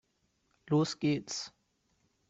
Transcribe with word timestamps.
Los 0.65 0.97
geht's! 0.97 1.53